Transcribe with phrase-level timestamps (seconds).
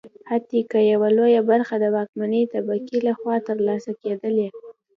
[0.29, 4.47] حتی که یوه لویه برخه د واکمنې طبقې لخوا ترلاسه کېدلی.